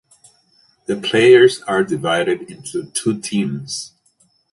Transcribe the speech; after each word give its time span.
The 0.87 0.95
players 0.97 1.61
are 1.67 1.83
divided 1.83 2.49
into 2.49 2.89
two 2.89 3.19
teams. 3.21 3.91